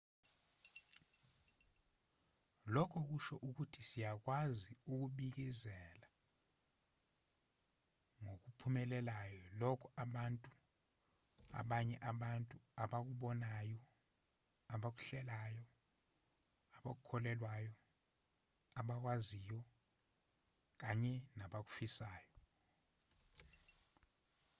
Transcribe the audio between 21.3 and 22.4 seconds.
nabakufisayo